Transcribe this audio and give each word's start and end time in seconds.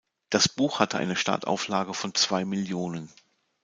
Das 0.31 0.49
Buch 0.49 0.79
hatte 0.79 0.97
eine 0.97 1.15
Startauflage 1.15 1.93
von 1.93 2.15
zwei 2.15 2.43
Millionen. 2.43 3.13